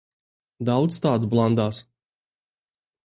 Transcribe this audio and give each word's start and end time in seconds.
Daudz 0.69 0.97
tādu 1.03 1.29
blandās. 1.35 1.83